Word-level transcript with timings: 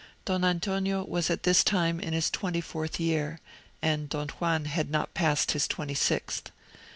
Don 0.25 0.43
Antonio 0.43 1.03
was 1.03 1.29
at 1.29 1.43
this 1.43 1.63
time 1.63 1.99
in 1.99 2.11
his 2.11 2.31
twenty 2.31 2.59
fourth 2.59 2.99
year, 2.99 3.39
and 3.83 4.09
Don 4.09 4.29
Juan 4.29 4.65
had 4.65 4.89
not 4.89 5.13
passed 5.13 5.51
his 5.51 5.67
twenty 5.67 5.93
sixth. 5.93 6.49